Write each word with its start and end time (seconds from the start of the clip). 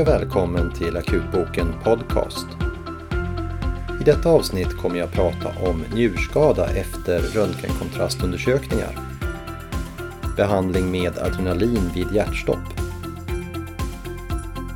Hej 0.00 0.06
och 0.08 0.20
välkommen 0.20 0.72
till 0.72 0.96
Akutboken 0.96 1.74
Podcast. 1.84 2.46
I 4.00 4.04
detta 4.04 4.28
avsnitt 4.28 4.76
kommer 4.76 4.96
jag 4.96 5.12
prata 5.12 5.48
om 5.70 5.84
njurskada 5.94 6.66
efter 6.70 7.20
röntgenkontrastundersökningar. 7.20 8.98
Behandling 10.36 10.90
med 10.90 11.18
adrenalin 11.18 11.90
vid 11.94 12.12
hjärtstopp. 12.12 12.80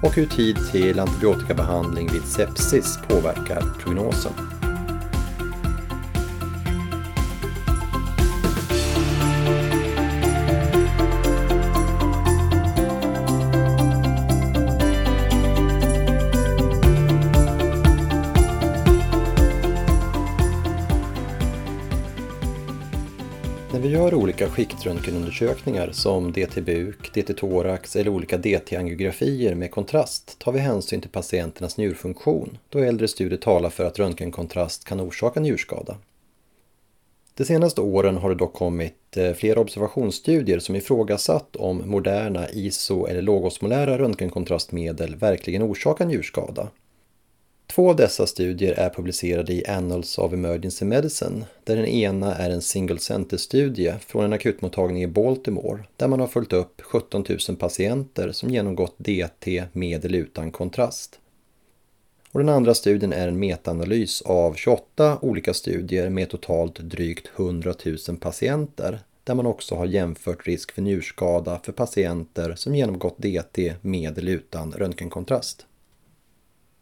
Och 0.02 0.14
hur 0.14 0.26
tid 0.26 0.56
till 0.72 1.00
antibiotikabehandling 1.00 2.08
vid 2.12 2.24
sepsis 2.24 2.98
påverkar 3.08 3.62
prognosen. 3.78 4.32
Gör 24.04 24.14
olika 24.14 24.48
skiktröntgenundersökningar 24.48 25.90
som 25.92 26.32
DT-buk, 26.32 27.14
DT-thorax 27.14 27.96
eller 27.96 28.10
olika 28.10 28.38
DT-angiografier 28.38 29.54
med 29.54 29.70
kontrast 29.70 30.38
tar 30.38 30.52
vi 30.52 30.58
hänsyn 30.58 31.00
till 31.00 31.10
patienternas 31.10 31.76
njurfunktion 31.76 32.58
då 32.68 32.78
äldre 32.78 33.08
studier 33.08 33.38
talar 33.38 33.70
för 33.70 33.84
att 33.84 33.98
röntgenkontrast 33.98 34.84
kan 34.84 35.00
orsaka 35.00 35.40
njurskada. 35.40 35.96
De 37.34 37.44
senaste 37.44 37.80
åren 37.80 38.16
har 38.16 38.28
det 38.28 38.34
dock 38.34 38.54
kommit 38.54 39.16
eh, 39.16 39.32
flera 39.32 39.60
observationsstudier 39.60 40.58
som 40.58 40.76
ifrågasatt 40.76 41.56
om 41.56 41.82
moderna 41.90 42.48
iso 42.50 43.06
eller 43.06 43.22
lågosmolära 43.22 43.98
röntgenkontrastmedel 43.98 45.16
verkligen 45.16 45.62
orsakar 45.62 46.06
njurskada 46.06 46.68
Två 47.74 47.90
av 47.90 47.96
dessa 47.96 48.26
studier 48.26 48.72
är 48.72 48.90
publicerade 48.90 49.52
i 49.52 49.66
Annals 49.66 50.18
of 50.18 50.32
Emergency 50.32 50.84
Medicine, 50.84 51.44
där 51.64 51.76
den 51.76 51.86
ena 51.86 52.34
är 52.34 52.50
en 52.50 52.62
single 52.62 52.98
center-studie 52.98 53.94
från 54.06 54.24
en 54.24 54.32
akutmottagning 54.32 55.02
i 55.02 55.06
Baltimore, 55.06 55.84
där 55.96 56.08
man 56.08 56.20
har 56.20 56.26
följt 56.26 56.52
upp 56.52 56.80
17 56.80 57.24
000 57.48 57.56
patienter 57.56 58.32
som 58.32 58.50
genomgått 58.50 58.94
DT 58.98 59.64
med 59.72 60.04
eller 60.04 60.18
utan 60.18 60.50
kontrast. 60.50 61.20
Och 62.32 62.40
den 62.40 62.48
andra 62.48 62.74
studien 62.74 63.12
är 63.12 63.28
en 63.28 63.38
metaanalys 63.38 64.22
av 64.22 64.54
28 64.54 65.18
olika 65.22 65.54
studier 65.54 66.10
med 66.10 66.30
totalt 66.30 66.80
drygt 66.80 67.30
100 67.36 67.74
000 68.08 68.16
patienter, 68.16 69.00
där 69.24 69.34
man 69.34 69.46
också 69.46 69.74
har 69.74 69.86
jämfört 69.86 70.46
risk 70.46 70.72
för 70.72 70.82
njurskada 70.82 71.60
för 71.64 71.72
patienter 71.72 72.54
som 72.54 72.74
genomgått 72.74 73.18
DT 73.18 73.74
med 73.80 74.18
eller 74.18 74.32
utan 74.32 74.72
röntgenkontrast. 74.72 75.66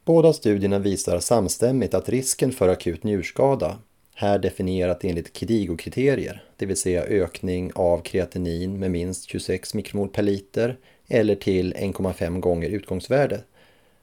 Båda 0.04 0.32
studierna 0.32 0.78
visar 0.78 1.20
samstämmigt 1.20 1.94
att 1.94 2.08
risken 2.08 2.52
för 2.52 2.68
akut 2.68 3.04
njurskada, 3.04 3.78
här 4.14 4.38
definierat 4.38 5.04
enligt 5.04 5.32
KDIGO-kriterier, 5.32 6.44
det 6.56 6.66
vill 6.66 6.76
säga 6.76 7.04
ökning 7.04 7.72
av 7.74 8.00
kreatinin 8.00 8.78
med 8.78 8.90
minst 8.90 9.28
26 9.28 9.74
mikromol 9.74 10.08
per 10.08 10.22
liter 10.22 10.78
eller 11.08 11.34
till 11.34 11.74
1,5 11.74 12.40
gånger 12.40 12.68
utgångsvärdet, 12.68 13.44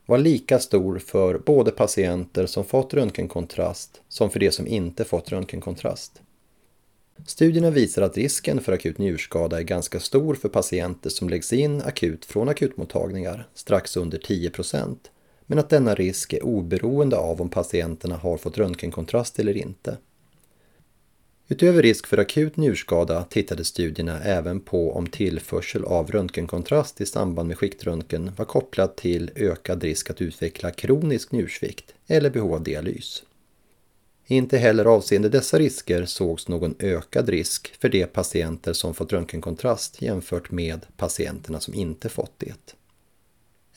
var 0.05 0.17
lika 0.17 0.59
stor 0.59 0.99
för 0.99 1.37
både 1.37 1.71
patienter 1.71 2.45
som 2.45 2.63
fått 2.63 2.93
röntgenkontrast 2.93 4.01
som 4.07 4.29
för 4.29 4.39
de 4.39 4.51
som 4.51 4.67
inte 4.67 5.05
fått 5.05 5.31
röntgenkontrast. 5.31 6.21
Studierna 7.25 7.69
visar 7.69 8.01
att 8.01 8.17
risken 8.17 8.61
för 8.61 8.73
akut 8.73 8.97
njurskada 8.97 9.59
är 9.59 9.63
ganska 9.63 9.99
stor 9.99 10.35
för 10.35 10.49
patienter 10.49 11.09
som 11.09 11.29
läggs 11.29 11.53
in 11.53 11.81
akut 11.81 12.25
från 12.25 12.49
akutmottagningar, 12.49 13.47
strax 13.53 13.97
under 13.97 14.17
10 14.17 14.49
procent, 14.49 15.11
men 15.49 15.59
att 15.59 15.69
denna 15.69 15.95
risk 15.95 16.33
är 16.33 16.43
oberoende 16.43 17.17
av 17.17 17.41
om 17.41 17.49
patienterna 17.49 18.15
har 18.15 18.37
fått 18.37 18.57
röntgenkontrast 18.57 19.39
eller 19.39 19.57
inte. 19.57 19.97
Utöver 21.47 21.81
risk 21.81 22.07
för 22.07 22.17
akut 22.17 22.57
njurskada 22.57 23.23
tittade 23.23 23.63
studierna 23.63 24.23
även 24.23 24.59
på 24.59 24.93
om 24.93 25.07
tillförsel 25.07 25.83
av 25.83 26.11
röntgenkontrast 26.11 27.01
i 27.01 27.05
samband 27.05 27.47
med 27.47 27.57
skiktröntgen 27.57 28.31
var 28.37 28.45
kopplad 28.45 28.95
till 28.95 29.31
ökad 29.35 29.83
risk 29.83 30.09
att 30.09 30.21
utveckla 30.21 30.71
kronisk 30.71 31.31
njursvikt 31.31 31.93
eller 32.07 32.29
behov 32.29 32.53
av 32.53 32.63
dialys. 32.63 33.23
Inte 34.27 34.57
heller 34.57 34.85
avseende 34.85 35.29
dessa 35.29 35.59
risker 35.59 36.05
sågs 36.05 36.47
någon 36.47 36.75
ökad 36.79 37.29
risk 37.29 37.73
för 37.79 37.89
de 37.89 38.05
patienter 38.05 38.73
som 38.73 38.93
fått 38.93 39.13
röntgenkontrast 39.13 40.01
jämfört 40.01 40.51
med 40.51 40.85
patienterna 40.97 41.59
som 41.59 41.73
inte 41.73 42.09
fått 42.09 42.33
det. 42.37 42.75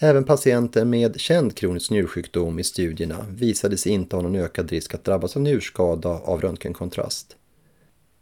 Även 0.05 0.25
patienter 0.25 0.85
med 0.85 1.21
känd 1.21 1.57
kronisk 1.57 1.91
njursjukdom 1.91 2.59
i 2.59 2.65
studierna 2.65 3.27
visade 3.31 3.77
sig 3.77 3.93
inte 3.93 4.17
ha 4.17 4.23
någon 4.23 4.35
ökad 4.35 4.71
risk 4.71 4.95
att 4.95 5.05
drabbas 5.05 5.37
av 5.37 5.43
njurskada 5.43 6.09
av 6.09 6.41
röntgenkontrast. 6.41 7.37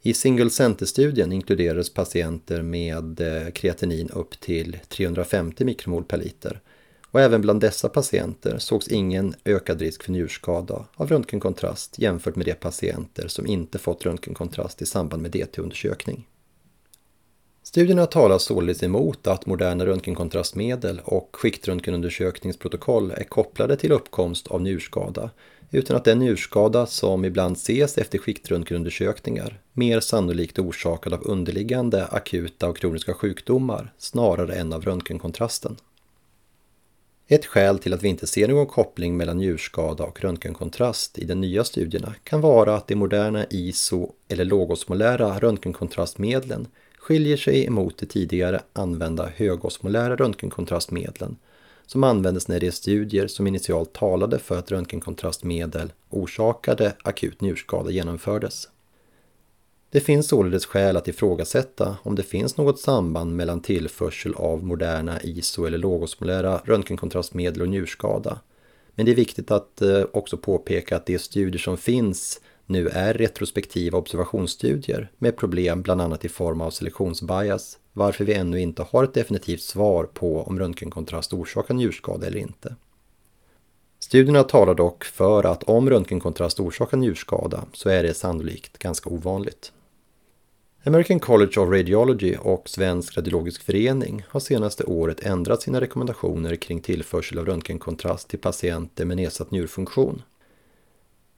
I 0.01 0.13
single 0.13 0.49
center-studien 0.49 1.31
inkluderades 1.31 1.93
patienter 1.93 2.61
med 2.61 3.21
eh, 3.21 3.51
kreatinin 3.51 4.09
upp 4.09 4.39
till 4.39 4.77
350 4.87 5.65
mikromol 5.65 6.03
per 6.03 6.17
liter 6.17 6.59
och 7.11 7.21
även 7.21 7.41
bland 7.41 7.61
dessa 7.61 7.89
patienter 7.89 8.57
sågs 8.57 8.87
ingen 8.87 9.33
ökad 9.45 9.81
risk 9.81 10.03
för 10.03 10.11
njurskada 10.11 10.85
av 10.95 11.07
röntgenkontrast 11.07 11.99
jämfört 11.99 12.35
med 12.35 12.45
de 12.45 12.53
patienter 12.53 13.27
som 13.27 13.47
inte 13.47 13.79
fått 13.79 14.05
röntgenkontrast 14.05 14.81
i 14.81 14.85
samband 14.85 15.21
med 15.21 15.31
DT-undersökning. 15.31 16.27
Studierna 17.71 18.05
talar 18.05 18.37
således 18.37 18.83
emot 18.83 19.27
att 19.27 19.45
moderna 19.45 19.85
röntgenkontrastmedel 19.85 21.01
och 21.03 21.29
skiktröntgenundersökningsprotokoll 21.33 23.11
är 23.11 23.23
kopplade 23.23 23.77
till 23.77 23.91
uppkomst 23.91 24.47
av 24.47 24.61
njurskada, 24.61 25.29
utan 25.69 25.97
att 25.97 26.03
den 26.03 26.19
njurskada 26.19 26.85
som 26.85 27.25
ibland 27.25 27.55
ses 27.55 27.97
efter 27.97 28.17
skiktröntgenundersökningar 28.17 29.59
mer 29.73 29.99
sannolikt 29.99 30.57
är 30.57 30.67
orsakad 30.67 31.13
av 31.13 31.21
underliggande 31.23 32.05
akuta 32.05 32.69
och 32.69 32.77
kroniska 32.77 33.13
sjukdomar 33.13 33.93
snarare 33.97 34.55
än 34.55 34.73
av 34.73 34.81
röntgenkontrasten. 34.81 35.75
Ett 37.27 37.45
skäl 37.45 37.79
till 37.79 37.93
att 37.93 38.03
vi 38.03 38.07
inte 38.07 38.27
ser 38.27 38.47
någon 38.47 38.67
koppling 38.67 39.17
mellan 39.17 39.37
njurskada 39.37 40.03
och 40.03 40.21
röntgenkontrast 40.21 41.19
i 41.19 41.25
de 41.25 41.35
nya 41.35 41.63
studierna 41.63 42.15
kan 42.23 42.41
vara 42.41 42.75
att 42.75 42.87
de 42.87 42.95
moderna 42.95 43.45
ISO 43.49 44.11
eller 44.27 44.45
lågosmolära 44.45 45.39
röntgenkontrastmedlen 45.39 46.67
skiljer 47.01 47.37
sig 47.37 47.65
emot 47.65 47.97
de 47.97 48.05
tidigare 48.05 48.61
använda 48.73 49.29
högosmolära 49.35 50.15
röntgenkontrastmedlen 50.15 51.37
som 51.85 52.03
användes 52.03 52.47
när 52.47 52.59
de 52.59 52.71
studier 52.71 53.27
som 53.27 53.47
initialt 53.47 53.93
talade 53.93 54.39
för 54.39 54.59
att 54.59 54.71
röntgenkontrastmedel 54.71 55.93
orsakade 56.09 56.93
akut 57.03 57.41
njurskada 57.41 57.91
genomfördes. 57.91 58.67
Det 59.89 59.99
finns 59.99 60.27
således 60.27 60.65
skäl 60.65 60.97
att 60.97 61.07
ifrågasätta 61.07 61.97
om 62.03 62.15
det 62.15 62.23
finns 62.23 62.57
något 62.57 62.79
samband 62.79 63.35
mellan 63.35 63.61
tillförsel 63.61 64.33
av 64.33 64.63
moderna 64.63 65.21
ISO 65.21 65.65
eller 65.65 65.77
lågosmolära 65.77 66.61
röntgenkontrastmedel 66.65 67.61
och 67.61 67.69
njurskada. 67.69 68.39
Men 68.95 69.05
det 69.05 69.11
är 69.11 69.15
viktigt 69.15 69.51
att 69.51 69.81
eh, 69.81 70.03
också 70.11 70.37
påpeka 70.37 70.95
att 70.95 71.05
de 71.05 71.19
studier 71.19 71.59
som 71.59 71.77
finns 71.77 72.41
nu 72.71 72.87
är 72.87 73.13
retrospektiva 73.13 73.97
observationsstudier 73.97 75.11
med 75.17 75.37
problem 75.37 75.81
bland 75.81 76.01
annat 76.01 76.25
i 76.25 76.29
form 76.29 76.61
av 76.61 76.71
selektionsbias, 76.71 77.77
varför 77.93 78.25
vi 78.25 78.33
ännu 78.33 78.59
inte 78.59 78.83
har 78.83 79.03
ett 79.03 79.13
definitivt 79.13 79.61
svar 79.61 80.03
på 80.03 80.41
om 80.41 80.59
röntgenkontrast 80.59 81.33
orsakar 81.33 81.73
njurskada 81.73 82.27
eller 82.27 82.39
inte. 82.39 82.75
Studierna 83.99 84.43
talar 84.43 84.75
dock 84.75 85.03
för 85.03 85.43
att 85.43 85.63
om 85.63 85.89
röntgenkontrast 85.89 86.59
orsakar 86.59 86.97
njurskada 86.97 87.63
så 87.73 87.89
är 87.89 88.03
det 88.03 88.13
sannolikt 88.13 88.77
ganska 88.77 89.09
ovanligt. 89.09 89.71
American 90.83 91.19
College 91.19 91.59
of 91.59 91.69
Radiology 91.69 92.35
och 92.35 92.69
Svensk 92.69 93.17
radiologisk 93.17 93.63
förening 93.63 94.23
har 94.29 94.39
senaste 94.39 94.83
året 94.83 95.25
ändrat 95.25 95.61
sina 95.61 95.81
rekommendationer 95.81 96.55
kring 96.55 96.81
tillförsel 96.81 97.39
av 97.39 97.45
röntgenkontrast 97.45 98.27
till 98.27 98.39
patienter 98.39 99.05
med 99.05 99.17
nedsatt 99.17 99.51
njurfunktion. 99.51 100.21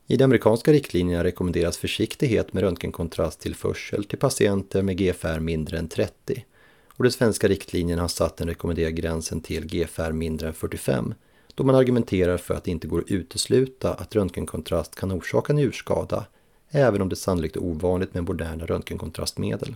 I 0.07 0.17
de 0.17 0.23
amerikanska 0.23 0.71
riktlinjerna 0.71 1.23
rekommenderas 1.23 1.77
försiktighet 1.77 2.53
med 2.53 2.63
röntgenkontrasttillförsel 2.63 4.03
till 4.03 4.19
patienter 4.19 4.81
med 4.81 4.97
GFR 4.97 5.39
mindre 5.39 5.77
än 5.77 5.87
30 5.87 6.45
och 6.87 7.03
de 7.03 7.11
svenska 7.11 7.47
riktlinjerna 7.47 8.01
har 8.01 8.09
satt 8.09 8.37
den 8.37 8.47
rekommenderade 8.47 8.91
gränsen 8.91 9.41
till 9.41 9.65
GFR 9.65 10.11
mindre 10.11 10.47
än 10.47 10.53
45 10.53 11.13
då 11.55 11.63
man 11.63 11.75
argumenterar 11.75 12.37
för 12.37 12.53
att 12.53 12.63
det 12.63 12.71
inte 12.71 12.87
går 12.87 12.99
att 12.99 13.11
utesluta 13.11 13.93
att 13.93 14.15
röntgenkontrast 14.15 14.95
kan 14.95 15.11
orsaka 15.11 15.53
njurskada 15.53 16.25
även 16.69 17.01
om 17.01 17.09
det 17.09 17.15
sannolikt 17.15 17.55
är 17.55 17.63
ovanligt 17.63 18.13
med 18.13 18.23
moderna 18.23 18.65
röntgenkontrastmedel. 18.65 19.75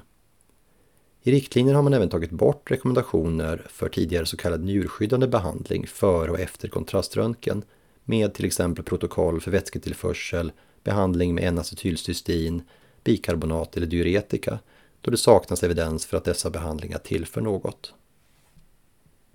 I 1.24 1.32
riktlinjerna 1.32 1.78
har 1.78 1.84
man 1.84 1.94
även 1.94 2.10
tagit 2.10 2.32
bort 2.32 2.72
rekommendationer 2.72 3.66
för 3.70 3.90
tidigare 3.90 4.26
så 4.26 4.38
kallad 4.38 4.64
njurskyddande 4.64 5.28
behandling 5.28 5.88
före 5.88 6.32
och 6.32 6.40
efter 6.40 6.68
kontraströntgen 6.68 7.64
med 8.08 8.34
till 8.34 8.46
exempel 8.46 8.84
protokoll 8.84 9.42
för 9.42 9.52
vätsketillförsel, 9.52 10.52
behandling 10.84 11.36
med 11.36 11.44
N-acetylcystein, 11.44 12.62
bikarbonat 13.04 13.78
eller 13.78 13.88
diuretika 13.88 14.60
då 15.02 15.12
det 15.12 15.18
saknas 15.18 15.64
evidens 15.64 16.06
för 16.06 16.18
att 16.18 16.24
dessa 16.24 16.50
behandlingar 16.50 16.98
tillför 16.98 17.42
något. 17.42 17.94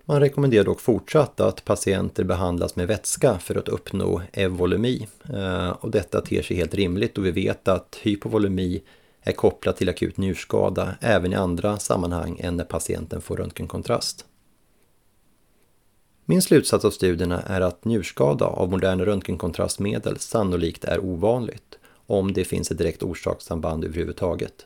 Man 0.05 0.19
rekommenderar 0.19 0.63
dock 0.63 0.81
fortsatt 0.81 1.39
att 1.39 1.65
patienter 1.65 2.23
behandlas 2.23 2.75
med 2.75 2.87
vätska 2.87 3.39
för 3.39 3.55
att 3.55 3.67
uppnå 3.67 4.21
evolemi. 4.33 5.07
Eh, 5.33 5.69
och 5.69 5.91
detta 5.91 6.21
ter 6.21 6.41
sig 6.41 6.57
helt 6.57 6.73
rimligt 6.73 7.15
då 7.15 7.21
vi 7.21 7.31
vet 7.31 7.67
att 7.67 7.99
hypovolemi 8.01 8.83
är 9.21 9.31
kopplat 9.31 9.77
till 9.77 9.89
akut 9.89 10.17
njurskada 10.17 10.95
även 11.01 11.33
i 11.33 11.35
andra 11.35 11.79
sammanhang 11.79 12.39
än 12.39 12.57
när 12.57 12.65
patienten 12.65 13.21
får 13.21 13.37
röntgenkontrast. 13.37 14.25
Min 16.25 16.41
slutsats 16.41 16.85
av 16.85 16.91
studierna 16.91 17.41
är 17.41 17.61
att 17.61 17.85
njurskada 17.85 18.45
av 18.45 18.69
moderna 18.69 19.05
röntgenkontrastmedel 19.05 20.19
sannolikt 20.19 20.83
är 20.83 20.99
ovanligt, 20.99 21.79
om 22.07 22.33
det 22.33 22.45
finns 22.45 22.71
ett 22.71 22.77
direkt 22.77 23.03
orsakssamband 23.03 23.83
överhuvudtaget. 23.85 24.65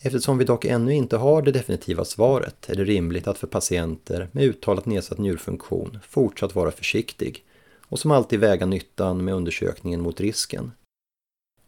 Eftersom 0.00 0.38
vi 0.38 0.44
dock 0.44 0.64
ännu 0.64 0.94
inte 0.94 1.16
har 1.16 1.42
det 1.42 1.52
definitiva 1.52 2.04
svaret 2.04 2.70
är 2.70 2.74
det 2.74 2.84
rimligt 2.84 3.26
att 3.26 3.38
för 3.38 3.46
patienter 3.46 4.28
med 4.32 4.44
uttalat 4.44 4.86
nedsatt 4.86 5.18
njurfunktion 5.18 5.98
fortsatt 6.08 6.54
vara 6.54 6.70
försiktig 6.70 7.44
och 7.88 7.98
som 7.98 8.10
alltid 8.10 8.40
väga 8.40 8.66
nyttan 8.66 9.24
med 9.24 9.34
undersökningen 9.34 10.00
mot 10.00 10.20
risken. 10.20 10.72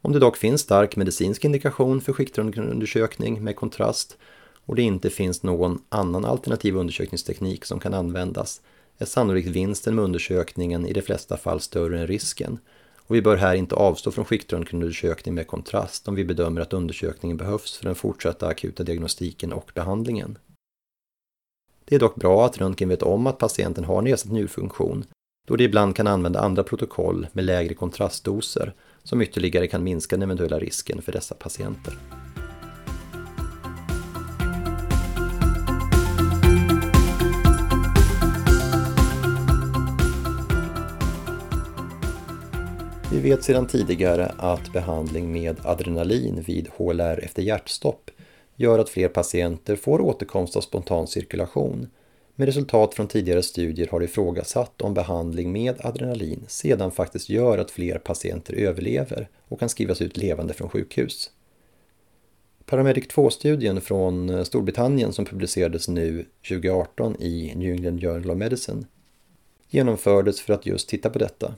Om 0.03 0.13
det 0.13 0.19
dock 0.19 0.37
finns 0.37 0.61
stark 0.61 0.97
medicinsk 0.97 1.45
indikation 1.45 2.01
för 2.01 2.13
skiktröntgenundersökning 2.13 3.45
med 3.45 3.57
kontrast 3.57 4.19
och 4.67 4.75
det 4.77 4.83
inte 4.83 5.11
finns 5.11 5.43
någon 5.43 5.83
annan 5.89 6.25
alternativ 6.25 6.77
undersökningsteknik 6.77 7.65
som 7.65 7.81
kan 7.81 7.95
användas 7.95 8.61
är 8.99 9.07
sannolikt 9.07 9.49
vinsten 9.49 9.95
med 9.95 10.05
undersökningen 10.05 10.87
i 10.87 10.93
de 10.93 11.03
flesta 11.03 11.37
fall 11.37 11.61
större 11.61 12.01
än 12.01 12.07
risken 12.07 12.59
och 13.07 13.15
vi 13.15 13.23
bör 13.23 13.37
här 13.37 13.55
inte 13.55 13.75
avstå 13.75 14.11
från 14.11 14.25
skiktröntgenundersökning 14.25 15.35
med 15.35 15.47
kontrast 15.47 16.09
om 16.09 16.15
vi 16.15 16.25
bedömer 16.25 16.61
att 16.61 16.73
undersökningen 16.73 17.37
behövs 17.37 17.77
för 17.77 17.85
den 17.85 17.95
fortsatta 17.95 18.47
akuta 18.47 18.83
diagnostiken 18.83 19.53
och 19.53 19.71
behandlingen. 19.75 20.39
Det 21.85 21.95
är 21.95 21.99
dock 21.99 22.17
bra 22.17 22.47
att 22.47 22.59
röntgen 22.59 22.89
vet 22.89 23.03
om 23.03 23.27
att 23.27 23.39
patienten 23.39 23.85
har 23.85 24.03
nedsatt 24.03 24.33
njurfunktion 24.33 25.05
då 25.47 25.57
det 25.57 25.65
ibland 25.65 25.97
kan 25.97 26.07
använda 26.07 26.41
andra 26.41 26.63
protokoll 26.63 27.27
med 27.33 27.45
lägre 27.45 27.75
kontrastdoser 27.75 28.75
som 29.03 29.23
ytterligare 29.23 29.67
kan 29.67 29.85
minska 29.85 30.17
den 30.17 30.23
eventuella 30.23 30.59
risken 30.59 31.03
för 31.03 31.13
dessa 31.13 31.35
patienter. 31.35 31.99
Vet 43.27 43.45
sedan 43.45 43.67
tidigare 43.67 44.33
att 44.39 44.73
behandling 44.73 45.33
med 45.33 45.57
adrenalin 45.65 46.43
vid 46.47 46.69
HLR 46.77 47.25
efter 47.25 47.43
hjärtstopp 47.43 48.11
gör 48.57 48.79
att 48.79 48.89
fler 48.89 49.09
patienter 49.09 49.77
får 49.77 50.01
återkomst 50.01 50.57
av 50.57 50.61
spontan 50.61 51.07
cirkulation. 51.07 51.89
Med 52.35 52.47
resultat 52.47 52.95
från 52.95 53.09
tidigare 53.09 53.43
studier 53.43 53.89
har 53.91 54.03
ifrågasatt 54.03 54.83
om 54.83 54.95
behandling 54.95 55.53
med 55.53 55.87
adrenalin 55.87 56.45
sedan 56.49 56.91
faktiskt 56.91 57.29
gör 57.29 57.59
att 57.59 57.71
fler 57.71 57.99
patienter 57.99 58.55
överlever 58.55 59.29
och 59.49 59.61
kan 59.61 59.69
skrivas 59.69 60.03
ut 60.03 60.17
levande 60.17 60.55
från 60.55 60.69
sjukhus. 60.69 61.31
Paramedic 62.65 63.05
2-studien 63.07 63.81
från 63.81 64.45
Storbritannien 64.45 65.13
som 65.13 65.25
publicerades 65.25 65.89
nu 65.89 66.27
2018 66.49 67.17
i 67.21 67.53
New 67.57 67.73
England 67.73 68.01
Journal 68.01 68.31
of 68.31 68.37
Medicine 68.37 68.87
genomfördes 69.69 70.41
för 70.41 70.55
att 70.55 70.67
just 70.67 70.89
titta 70.89 71.11
på 71.11 71.19
detta. 71.19 71.55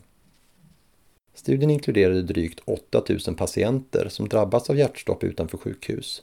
Studien 1.38 1.70
inkluderade 1.70 2.22
drygt 2.22 2.60
8000 2.64 3.34
patienter 3.34 4.08
som 4.08 4.28
drabbats 4.28 4.70
av 4.70 4.78
hjärtstopp 4.78 5.24
utanför 5.24 5.58
sjukhus 5.58 6.22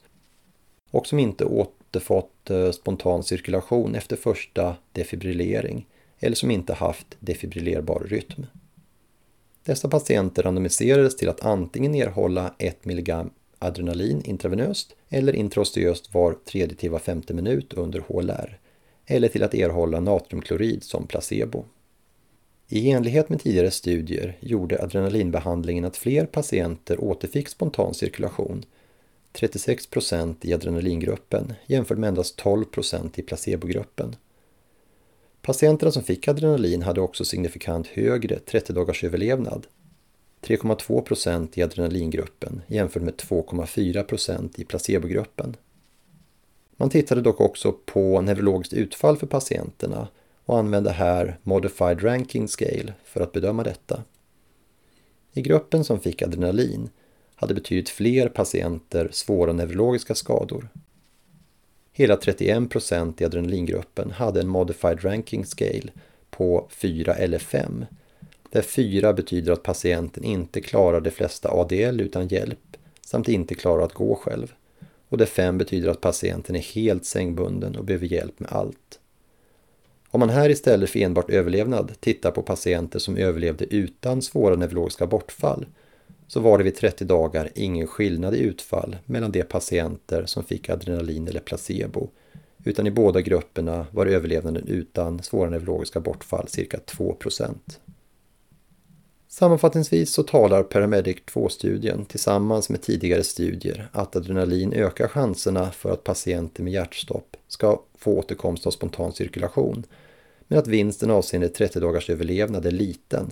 och 0.91 1.07
som 1.07 1.19
inte 1.19 1.45
återfått 1.45 2.50
eh, 2.50 2.71
spontan 2.71 3.23
cirkulation 3.23 3.95
efter 3.95 4.15
första 4.15 4.75
defibrillering 4.91 5.88
eller 6.19 6.35
som 6.35 6.51
inte 6.51 6.73
haft 6.73 7.07
defibrillerbar 7.19 8.07
rytm. 8.09 8.45
Dessa 9.63 9.89
patienter 9.89 10.44
randomiserades 10.44 11.15
till 11.15 11.29
att 11.29 11.45
antingen 11.45 11.95
erhålla 11.95 12.53
1 12.57 12.85
mg 12.85 13.13
adrenalin 13.59 14.21
intravenöst 14.25 14.95
eller 15.09 15.35
intraosteöst 15.35 16.13
var 16.13 16.33
tredje 16.33 16.77
till 16.77 16.91
var 16.91 17.00
femte 17.00 17.33
minut 17.33 17.73
under 17.73 18.00
HLR 18.00 18.59
eller 19.06 19.27
till 19.27 19.44
att 19.44 19.53
erhålla 19.53 20.00
natriumklorid 20.00 20.83
som 20.83 21.07
placebo. 21.07 21.65
I 22.67 22.91
enlighet 22.91 23.29
med 23.29 23.41
tidigare 23.41 23.71
studier 23.71 24.38
gjorde 24.39 24.83
adrenalinbehandlingen 24.83 25.85
att 25.85 25.97
fler 25.97 26.25
patienter 26.25 27.03
återfick 27.03 27.50
spontan 27.50 27.94
cirkulation, 27.94 28.65
36 29.31 29.88
procent 29.88 30.45
i 30.45 30.53
adrenalingruppen 30.53 31.53
jämfört 31.65 31.97
med 31.97 32.07
endast 32.07 32.38
12 32.38 32.65
procent 32.65 33.19
i 33.19 33.21
placebogruppen. 33.21 34.15
Patienterna 35.41 35.91
som 35.91 36.03
fick 36.03 36.27
adrenalin 36.27 36.81
hade 36.81 37.01
också 37.01 37.25
signifikant 37.25 37.88
högre 37.88 38.39
30 38.39 38.73
dagars 38.73 39.03
överlevnad, 39.03 39.68
3,2 40.41 41.01
procent 41.01 41.57
i 41.57 41.63
adrenalingruppen 41.63 42.61
jämfört 42.68 43.03
med 43.03 43.13
2,4 43.13 44.03
procent 44.03 44.59
i 44.59 44.65
placebogruppen. 44.65 45.56
Man 46.77 46.89
tittade 46.89 47.21
dock 47.21 47.41
också 47.41 47.71
på 47.85 48.21
neurologiskt 48.21 48.73
utfall 48.73 49.18
för 49.18 49.27
patienterna 49.27 50.07
och 50.45 50.57
använde 50.57 50.92
här 50.92 51.38
Modified 51.44 52.03
Ranking 52.03 52.47
Scale 52.47 52.94
för 53.03 53.21
att 53.21 53.31
bedöma 53.31 53.63
detta. 53.63 54.03
I 55.33 55.42
gruppen 55.42 55.83
som 55.83 56.00
fick 56.00 56.21
adrenalin 56.21 56.89
hade 57.36 57.53
betydligt 57.53 57.89
fler 57.89 58.30
patienter 58.30 59.09
svåra 59.12 59.53
neurologiska 59.53 60.15
skador. 60.15 60.69
Hela 61.92 62.18
31 62.18 62.69
procent 62.69 63.21
i 63.21 63.25
adrenalingruppen 63.25 64.12
hade 64.12 64.42
en 64.42 64.47
Modified 64.47 65.06
Ranking 65.06 65.45
Scale 65.45 65.92
på 66.30 66.68
4 66.69 67.13
eller 67.13 67.39
5 67.39 67.86
där 68.56 68.62
4 68.62 69.13
betyder 69.13 69.53
att 69.53 69.63
patienten 69.63 70.24
inte 70.24 70.62
klarar 70.62 71.01
de 71.01 71.12
flesta 71.12 71.50
ADL 71.50 72.01
utan 72.01 72.27
hjälp 72.27 72.77
samt 73.01 73.27
inte 73.27 73.56
klarar 73.56 73.83
att 73.83 73.94
gå 73.94 74.15
själv 74.15 74.53
och 75.09 75.18
där 75.18 75.25
5 75.25 75.57
betyder 75.57 75.89
att 75.89 76.01
patienten 76.01 76.56
är 76.56 76.59
helt 76.59 77.06
sängbunden 77.06 77.75
och 77.75 77.86
behöver 77.86 78.07
hjälp 78.07 78.39
med 78.39 78.51
allt. 78.51 79.00
Om 80.15 80.19
man 80.19 80.29
här 80.29 80.50
istället 80.50 80.89
för 80.89 81.00
enbart 81.00 81.29
överlevnad 81.29 81.91
tittar 82.00 82.31
på 82.31 82.41
patienter 82.41 83.00
som 83.00 83.17
överlevde 83.17 83.65
utan 83.65 84.21
svåra 84.21 84.56
neurologiska 84.56 85.07
bortfall 85.07 85.65
så 86.27 86.39
var 86.39 86.57
det 86.57 86.63
vid 86.63 86.75
30 86.75 87.06
dagar 87.06 87.50
ingen 87.56 87.88
skillnad 87.88 88.35
i 88.35 88.39
utfall 88.39 88.97
mellan 89.06 89.31
de 89.31 89.44
patienter 89.44 90.25
som 90.25 90.44
fick 90.44 90.69
adrenalin 90.69 91.28
eller 91.28 91.40
placebo 91.40 92.09
utan 92.63 92.87
i 92.87 92.92
båda 92.92 93.21
grupperna 93.21 93.87
var 93.92 94.06
överlevnaden 94.06 94.68
utan 94.68 95.23
svåra 95.23 95.49
neurologiska 95.49 95.99
bortfall 95.99 96.47
cirka 96.47 96.78
2% 96.78 97.56
Sammanfattningsvis 99.28 100.13
så 100.13 100.23
talar 100.23 100.63
Paramedic 100.63 101.18
2-studien 101.18 102.06
tillsammans 102.06 102.69
med 102.69 102.81
tidigare 102.81 103.23
studier 103.23 103.90
att 103.92 104.16
adrenalin 104.16 104.73
ökar 104.73 105.07
chanserna 105.07 105.71
för 105.71 105.92
att 105.92 106.04
patienter 106.04 106.63
med 106.63 106.73
hjärtstopp 106.73 107.37
ska 107.47 107.81
få 107.97 108.18
återkomst 108.18 108.68
av 108.68 108.71
spontan 108.71 109.13
cirkulation 109.13 109.85
men 110.47 110.59
att 110.59 110.68
vinsten 110.68 111.11
avseende 111.11 111.49
30 111.49 111.80
dagars 111.80 112.09
överlevnad 112.09 112.66
är 112.66 112.71
liten 112.71 113.31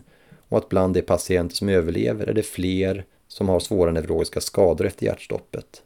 och 0.50 0.58
att 0.58 0.70
bland 0.70 0.94
de 0.94 1.02
patienter 1.02 1.56
som 1.56 1.70
överlever 1.70 2.28
är 2.28 2.34
det 2.34 2.44
fler 2.44 3.06
som 3.28 3.50
har 3.50 3.60
svåra 3.60 3.92
neurologiska 3.92 4.42
skador 4.42 4.86
efter 4.86 5.06
hjärtstoppet. 5.06 5.84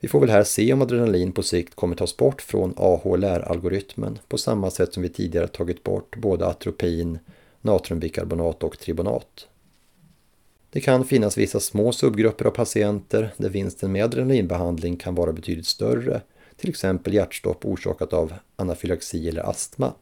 Vi 0.00 0.08
får 0.08 0.20
väl 0.20 0.30
här 0.30 0.44
se 0.44 0.72
om 0.72 0.82
adrenalin 0.82 1.32
på 1.32 1.42
sikt 1.42 1.74
kommer 1.74 1.96
tas 1.96 2.16
bort 2.16 2.42
från 2.42 2.74
AHLR-algoritmen 2.76 4.18
på 4.28 4.38
samma 4.38 4.70
sätt 4.70 4.94
som 4.94 5.02
vi 5.02 5.08
tidigare 5.08 5.48
tagit 5.48 5.82
bort 5.82 6.16
både 6.16 6.46
atropin, 6.46 7.18
natriumbikarbonat 7.60 8.62
och 8.62 8.78
tribonat. 8.78 9.48
Det 10.70 10.80
kan 10.80 11.04
finnas 11.04 11.38
vissa 11.38 11.60
små 11.60 11.92
subgrupper 11.92 12.44
av 12.44 12.50
patienter 12.50 13.34
där 13.36 13.48
vinsten 13.48 13.92
med 13.92 14.04
adrenalinbehandling 14.04 14.96
kan 14.96 15.14
vara 15.14 15.32
betydligt 15.32 15.66
större, 15.66 16.20
till 16.56 16.70
exempel 16.70 17.14
hjärtstopp 17.14 17.64
orsakat 17.64 18.12
av 18.12 18.34
anafylaxi 18.56 19.28
eller 19.28 19.50
astma, 19.50 19.92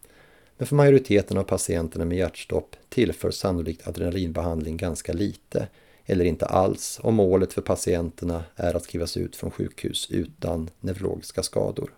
men 0.61 0.67
för 0.67 0.76
majoriteten 0.76 1.38
av 1.38 1.43
patienterna 1.43 2.05
med 2.05 2.19
hjärtstopp 2.19 2.76
tillför 2.88 3.31
sannolikt 3.31 3.88
adrenalinbehandling 3.88 4.76
ganska 4.76 5.12
lite 5.12 5.69
eller 6.07 6.25
inte 6.25 6.47
alls 6.47 7.00
om 7.02 7.14
målet 7.14 7.52
för 7.52 7.62
patienterna 7.62 8.45
är 8.57 8.76
att 8.76 8.85
skrivas 8.85 9.17
ut 9.17 9.37
från 9.37 9.50
sjukhus 9.50 10.11
utan 10.11 10.71
neurologiska 10.81 11.43
skador. 11.43 11.95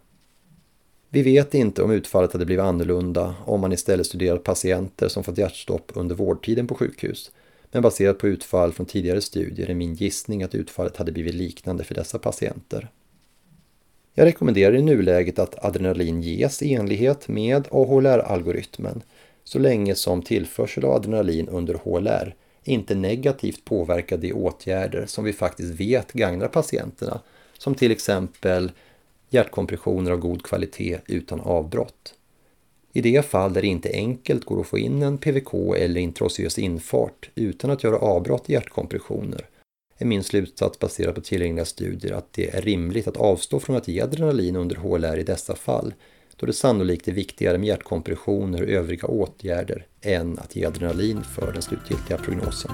Vi 1.09 1.23
vet 1.23 1.54
inte 1.54 1.83
om 1.83 1.90
utfallet 1.90 2.33
hade 2.33 2.45
blivit 2.45 2.64
annorlunda 2.64 3.35
om 3.45 3.61
man 3.61 3.73
istället 3.73 4.07
studerat 4.07 4.45
patienter 4.45 5.09
som 5.09 5.25
fått 5.25 5.38
hjärtstopp 5.38 5.92
under 5.95 6.14
vårdtiden 6.14 6.66
på 6.66 6.75
sjukhus. 6.75 7.31
Men 7.73 7.83
baserat 7.83 8.19
på 8.19 8.28
utfall 8.28 8.73
från 8.73 8.87
tidigare 8.87 9.21
studier 9.21 9.71
är 9.71 9.75
min 9.75 9.95
gissning 9.95 10.42
att 10.42 10.54
utfallet 10.54 10.97
hade 10.97 11.12
blivit 11.12 11.35
liknande 11.35 11.85
för 11.85 11.95
dessa 11.95 12.19
patienter. 12.19 12.90
Jag 14.14 14.25
rekommenderar 14.25 14.75
i 14.75 14.83
nuläget 14.83 15.38
att 15.38 15.64
adrenalin 15.64 16.23
ges 16.23 16.62
i 16.62 16.75
enlighet 16.75 17.28
med 17.28 17.69
AHLR-algoritmen 17.71 19.02
så 19.45 19.59
länge 19.59 19.95
som 19.95 20.23
tillförsel 20.23 20.85
av 20.85 20.92
adrenalin 20.92 21.49
under 21.49 21.75
HLR 21.75 22.35
inte 22.64 22.95
negativt 22.95 23.64
påverkar 23.64 24.16
de 24.16 24.33
åtgärder 24.33 25.07
som 25.07 25.25
vi 25.25 25.33
faktiskt 25.33 25.81
vet 25.81 26.12
gagnar 26.12 26.49
patienterna, 26.49 27.21
som 27.59 27.75
till 27.75 27.90
exempel 27.90 28.73
hjärtkompressioner 29.31 30.11
av 30.11 30.19
god 30.19 30.42
kvalitet 30.42 30.99
utan 31.07 31.40
avbrott. 31.40 32.14
I 32.92 33.00
de 33.00 33.23
fall 33.23 33.52
där 33.52 33.62
det 33.62 33.69
inte 33.69 33.90
enkelt 33.92 34.45
går 34.45 34.61
att 34.61 34.66
få 34.66 34.78
in 34.78 35.02
en 35.02 35.19
PVK 35.19 35.54
eller 35.54 36.00
intraosseös 36.00 36.59
infart 36.59 37.31
utan 37.35 37.71
att 37.71 37.85
göra 37.85 37.99
avbrott 37.99 38.50
i 38.50 38.52
hjärtkompressioner 38.52 39.47
är 40.02 40.06
min 40.06 40.25
slutsats 40.25 40.78
baserad 40.78 41.14
på 41.14 41.21
tillgängliga 41.21 41.64
studier 41.64 42.12
att 42.12 42.32
det 42.32 42.50
är 42.50 42.62
rimligt 42.62 43.09
att 43.09 43.16
avstå 43.16 43.61
från 43.61 43.76
att 43.76 43.88
ge 43.88 44.00
adrenalin 44.00 44.56
under 44.56 44.76
HLR 44.76 45.18
i 45.18 45.23
dessa 45.23 45.56
fall 45.56 45.94
då 46.37 46.47
det 46.47 46.52
sannolikt 46.52 47.09
är 47.09 47.12
viktigare 47.12 47.59
med 47.59 47.68
hjärtkompressioner 47.68 48.62
och 48.62 48.68
övriga 48.68 49.09
åtgärder 49.09 49.87
än 50.00 50.38
att 50.38 50.56
ge 50.56 50.64
adrenalin 50.64 51.23
för 51.23 51.52
den 51.52 51.62
slutgiltiga 51.62 52.18
prognosen. 52.18 52.71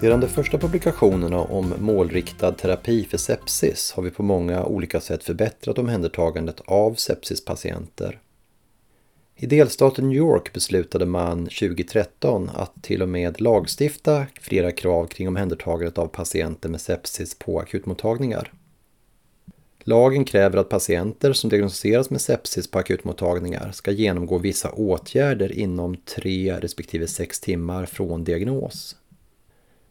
Sedan 0.00 0.20
de 0.20 0.28
första 0.28 0.58
publikationerna 0.58 1.40
om 1.40 1.74
målriktad 1.78 2.52
terapi 2.52 3.04
för 3.04 3.18
sepsis 3.18 3.92
har 3.92 4.02
vi 4.02 4.10
på 4.10 4.22
många 4.22 4.64
olika 4.64 5.00
sätt 5.00 5.24
förbättrat 5.24 5.78
omhändertagandet 5.78 6.60
av 6.64 6.94
sepsispatienter. 6.94 8.20
I 9.36 9.46
delstaten 9.46 10.08
New 10.08 10.18
York 10.18 10.52
beslutade 10.52 11.06
man 11.06 11.44
2013 11.44 12.50
att 12.54 12.82
till 12.82 13.02
och 13.02 13.08
med 13.08 13.40
lagstifta 13.40 14.26
flera 14.40 14.72
krav 14.72 15.06
kring 15.06 15.28
omhändertagandet 15.28 15.98
av 15.98 16.06
patienter 16.06 16.68
med 16.68 16.80
sepsis 16.80 17.38
på 17.38 17.60
akutmottagningar. 17.60 18.52
Lagen 19.78 20.24
kräver 20.24 20.58
att 20.58 20.68
patienter 20.68 21.32
som 21.32 21.50
diagnostiseras 21.50 22.10
med 22.10 22.20
sepsis 22.20 22.70
på 22.70 22.78
akutmottagningar 22.78 23.72
ska 23.72 23.90
genomgå 23.90 24.38
vissa 24.38 24.70
åtgärder 24.70 25.52
inom 25.52 25.96
tre 25.96 26.58
respektive 26.60 27.06
sex 27.06 27.40
timmar 27.40 27.86
från 27.86 28.24
diagnos. 28.24 28.96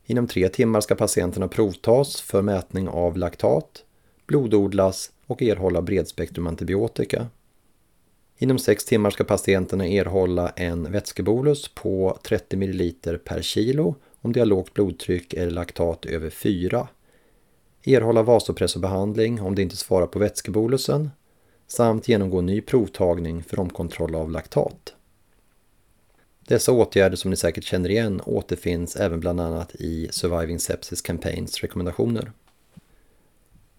Inom 0.05 0.27
tre 0.27 0.49
timmar 0.49 0.81
ska 0.81 0.95
patienterna 0.95 1.47
provtas 1.47 2.21
för 2.21 2.41
mätning 2.41 2.87
av 2.87 3.17
laktat, 3.17 3.83
blododlas 4.25 5.11
och 5.27 5.41
erhålla 5.41 5.81
bredspektrumantibiotika. 5.81 7.27
Inom 8.37 8.59
6 8.59 8.85
timmar 8.85 9.09
ska 9.09 9.23
patienterna 9.23 9.87
erhålla 9.87 10.49
en 10.49 10.91
vätskebolus 10.91 11.67
på 11.67 12.19
30 12.23 12.57
ml 12.57 12.93
per 13.23 13.41
kilo 13.41 13.95
om 14.21 14.33
de 14.33 14.39
har 14.39 14.47
lågt 14.47 14.73
blodtryck 14.73 15.33
eller 15.33 15.51
laktat 15.51 16.05
över 16.05 16.29
4. 16.29 16.87
Erhålla 17.85 18.23
vasopressorbehandling 18.23 19.41
om 19.41 19.55
de 19.55 19.61
inte 19.61 19.77
svarar 19.77 20.07
på 20.07 20.19
vätskebolusen 20.19 21.09
samt 21.67 22.07
genomgå 22.07 22.41
ny 22.41 22.61
provtagning 22.61 23.43
för 23.43 23.59
omkontroll 23.59 24.15
av 24.15 24.31
laktat. 24.31 24.93
Dessa 26.47 26.71
åtgärder 26.71 27.15
som 27.15 27.31
ni 27.31 27.37
säkert 27.37 27.63
känner 27.63 27.89
igen 27.89 28.21
återfinns 28.25 28.95
även 28.95 29.19
bland 29.19 29.41
annat 29.41 29.75
i 29.75 30.07
Surviving 30.11 30.59
Sepsis 30.59 31.01
Campaigns 31.01 31.61
rekommendationer. 31.61 32.31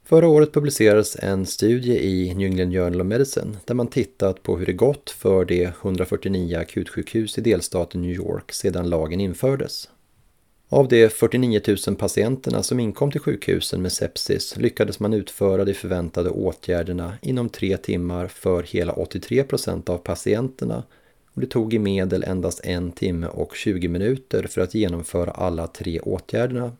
Förra 0.06 0.28
året 0.28 0.52
publicerades 0.52 1.16
en 1.16 1.46
studie 1.46 1.98
i 1.98 2.34
New 2.34 2.46
England 2.46 2.72
Journal 2.72 3.00
of 3.00 3.06
Medicine 3.06 3.56
där 3.64 3.74
man 3.74 3.86
tittat 3.86 4.42
på 4.42 4.58
hur 4.58 4.66
det 4.66 4.72
gått 4.72 5.10
för 5.10 5.44
de 5.44 5.64
149 5.64 6.58
akutsjukhus 6.58 7.38
i 7.38 7.40
delstaten 7.40 8.02
New 8.02 8.10
York 8.10 8.52
sedan 8.52 8.88
lagen 8.88 9.20
infördes. 9.20 9.88
Av 10.68 10.88
de 10.88 11.08
49 11.08 11.60
000 11.86 11.96
patienterna 11.96 12.62
som 12.62 12.80
inkom 12.80 13.10
till 13.10 13.20
sjukhusen 13.20 13.82
med 13.82 13.92
sepsis 13.92 14.56
lyckades 14.56 15.00
man 15.00 15.14
utföra 15.14 15.64
de 15.64 15.74
förväntade 15.74 16.30
åtgärderna 16.30 17.14
inom 17.22 17.48
tre 17.48 17.76
timmar 17.76 18.26
för 18.26 18.62
hela 18.62 18.92
83 18.92 19.42
procent 19.42 19.88
av 19.88 19.98
patienterna 19.98 20.82
och 21.34 21.40
det 21.40 21.46
tog 21.46 21.74
i 21.74 21.78
medel 21.78 22.24
endast 22.24 22.60
en 22.64 22.92
timme 22.92 23.26
och 23.26 23.56
20 23.56 23.88
minuter 23.88 24.46
för 24.46 24.60
att 24.60 24.74
genomföra 24.74 25.30
alla 25.30 25.66
tre 25.66 26.00
åtgärderna. 26.00 26.72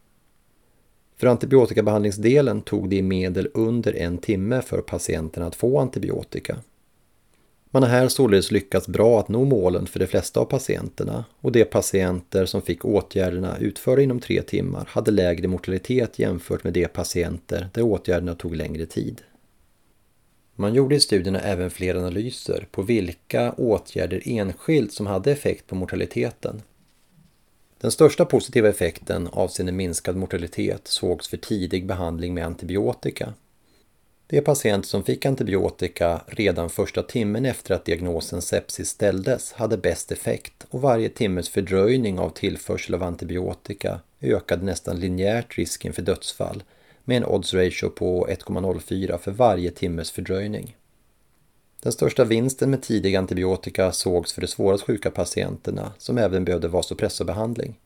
För 1.16 1.26
antibiotikabehandlingsdelen 1.26 2.62
tog 2.62 2.90
det 2.90 2.96
i 2.96 3.02
medel 3.02 3.48
under 3.54 3.96
en 3.96 4.18
timme 4.18 4.62
för 4.62 4.80
patienterna 4.80 5.46
att 5.46 5.54
få 5.54 5.78
antibiotika. 5.78 6.56
Man 7.70 7.82
har 7.82 7.90
här 7.90 8.08
således 8.08 8.50
lyckats 8.50 8.88
bra 8.88 9.20
att 9.20 9.28
nå 9.28 9.44
målen 9.44 9.86
för 9.86 9.98
de 10.00 10.06
flesta 10.06 10.40
av 10.40 10.44
patienterna 10.44 11.24
och 11.40 11.52
de 11.52 11.64
patienter 11.64 12.46
som 12.46 12.62
fick 12.62 12.84
åtgärderna 12.84 13.58
utförda 13.58 14.02
inom 14.02 14.20
tre 14.20 14.42
timmar 14.42 14.88
hade 14.90 15.10
lägre 15.10 15.48
mortalitet 15.48 16.18
jämfört 16.18 16.64
med 16.64 16.72
de 16.72 16.88
patienter 16.88 17.68
där 17.72 17.82
åtgärderna 17.82 18.34
tog 18.34 18.56
längre 18.56 18.86
tid. 18.86 19.22
Man 20.56 20.74
gjorde 20.74 20.94
i 20.94 21.00
studierna 21.00 21.40
även 21.40 21.70
fler 21.70 21.94
analyser 21.94 22.66
på 22.70 22.82
vilka 22.82 23.52
åtgärder 23.52 24.22
enskilt 24.24 24.92
som 24.92 25.06
hade 25.06 25.32
effekt 25.32 25.66
på 25.66 25.74
mortaliteten. 25.74 26.62
Den 27.84 27.90
största 27.90 28.24
positiva 28.24 28.68
effekten 28.68 29.28
avseende 29.32 29.72
minskad 29.72 30.16
mortalitet 30.16 30.88
sågs 30.88 31.28
för 31.28 31.36
tidig 31.36 31.86
behandling 31.86 32.34
med 32.34 32.46
antibiotika. 32.46 33.34
De 34.26 34.40
patienter 34.40 34.88
som 34.88 35.02
fick 35.02 35.26
antibiotika 35.26 36.20
redan 36.26 36.70
första 36.70 37.02
timmen 37.02 37.46
efter 37.46 37.74
att 37.74 37.84
diagnosen 37.84 38.42
sepsis 38.42 38.88
ställdes 38.88 39.52
hade 39.52 39.76
bäst 39.76 40.12
effekt 40.12 40.66
och 40.70 40.80
varje 40.80 41.08
timmes 41.08 41.48
fördröjning 41.48 42.18
av 42.18 42.30
tillförsel 42.30 42.94
av 42.94 43.02
antibiotika 43.02 44.00
ökade 44.20 44.64
nästan 44.64 45.00
linjärt 45.00 45.58
risken 45.58 45.92
för 45.92 46.02
dödsfall 46.02 46.62
med 47.04 47.16
en 47.16 47.24
odds 47.24 47.54
ratio 47.54 47.88
på 47.88 48.26
1,04 48.26 49.18
för 49.18 49.30
varje 49.30 49.70
timmes 49.70 50.10
fördröjning. 50.10 50.76
Den 51.84 51.92
största 51.92 52.24
vinsten 52.24 52.70
med 52.70 52.82
tidig 52.82 53.16
antibiotika 53.16 53.92
sågs 53.92 54.32
för 54.32 54.40
de 54.40 54.46
svårast 54.46 54.84
sjuka 54.84 55.10
patienterna 55.10 55.92
som 55.98 56.18
även 56.18 56.44
behövde 56.44 56.68
vasopressorbehandling. 56.68 57.78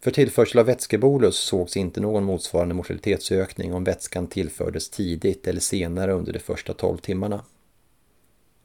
För 0.00 0.10
tillförsel 0.10 0.58
av 0.58 0.66
vätskebolus 0.66 1.36
sågs 1.36 1.76
inte 1.76 2.00
någon 2.00 2.24
motsvarande 2.24 2.74
mortalitetsökning 2.74 3.74
om 3.74 3.84
vätskan 3.84 4.26
tillfördes 4.26 4.90
tidigt 4.90 5.46
eller 5.46 5.60
senare 5.60 6.12
under 6.12 6.32
de 6.32 6.38
första 6.38 6.74
12 6.74 6.98
timmarna. 6.98 7.44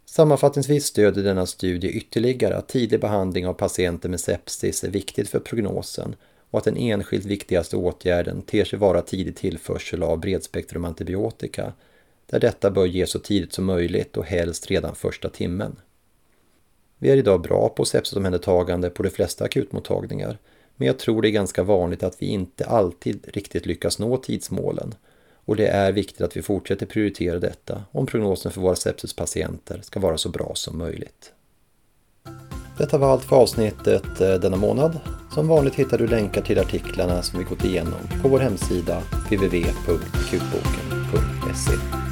Sammanfattningsvis 0.05 0.85
stödjer 0.85 1.23
denna 1.23 1.45
studie 1.45 1.87
ytterligare 1.87 2.57
att 2.57 2.67
tidig 2.67 2.99
behandling 2.99 3.47
av 3.47 3.53
patienter 3.53 4.09
med 4.09 4.19
sepsis 4.19 4.83
är 4.83 4.89
viktigt 4.89 5.29
för 5.29 5.39
prognosen 5.39 6.15
och 6.49 6.59
att 6.59 6.65
den 6.65 6.77
enskilt 6.77 7.25
viktigaste 7.25 7.77
åtgärden 7.77 8.41
ter 8.41 8.65
sig 8.65 8.79
vara 8.79 9.01
tidig 9.01 9.35
tillförsel 9.35 10.03
av 10.03 10.19
bredspektrumantibiotika 10.19 11.73
där 12.25 12.39
detta 12.39 12.71
bör 12.71 12.85
ges 12.85 13.11
så 13.11 13.19
tidigt 13.19 13.53
som 13.53 13.65
möjligt 13.65 14.17
och 14.17 14.25
helst 14.25 14.67
redan 14.67 14.95
första 14.95 15.29
timmen. 15.29 15.75
Vi 16.97 17.09
är 17.09 17.17
idag 17.17 17.41
bra 17.41 17.69
på 17.69 17.85
sepsisomhändertagande 17.85 18.89
på 18.89 19.03
de 19.03 19.09
flesta 19.09 19.45
akutmottagningar, 19.45 20.37
men 20.75 20.87
jag 20.87 20.99
tror 20.99 21.21
det 21.21 21.29
är 21.29 21.31
ganska 21.31 21.63
vanligt 21.63 22.03
att 22.03 22.21
vi 22.21 22.25
inte 22.25 22.65
alltid 22.65 23.27
riktigt 23.33 23.65
lyckas 23.65 23.99
nå 23.99 24.17
tidsmålen 24.17 24.95
och 25.45 25.55
det 25.55 25.67
är 25.67 25.91
viktigt 25.91 26.21
att 26.21 26.37
vi 26.37 26.41
fortsätter 26.41 26.85
prioritera 26.85 27.39
detta 27.39 27.83
om 27.91 28.05
prognosen 28.05 28.51
för 28.51 28.61
våra 28.61 28.75
sepsispatienter 28.75 29.81
ska 29.81 29.99
vara 29.99 30.17
så 30.17 30.29
bra 30.29 30.51
som 30.55 30.77
möjligt. 30.77 31.31
Detta 32.77 32.97
var 32.97 33.11
allt 33.11 33.23
för 33.23 33.35
avsnittet 33.35 34.21
eh, 34.21 34.33
denna 34.33 34.57
månad. 34.57 34.99
Som 35.33 35.47
vanligt 35.47 35.75
hittar 35.75 35.97
du 35.97 36.07
länkar 36.07 36.41
till 36.41 36.59
artiklarna 36.59 37.21
som 37.21 37.39
vi 37.39 37.45
gått 37.45 37.65
igenom 37.65 37.99
på 38.21 38.27
vår 38.27 38.39
hemsida 38.39 39.03
www.akutboken.se 39.29 42.04